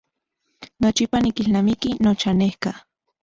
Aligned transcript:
Nochipa 0.79 1.19
nikilnamiki 1.21 1.89
nochanejka. 2.03 2.71